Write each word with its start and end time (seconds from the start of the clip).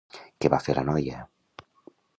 Què 0.45 0.51
va 0.53 0.59
fer 0.69 0.75
la 0.79 0.85
noia? 0.89 1.21